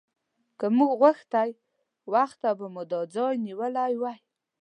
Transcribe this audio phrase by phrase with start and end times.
[0.59, 1.49] که موږ غوښتی
[2.13, 4.03] وخته به مو دا ځای نیولی و.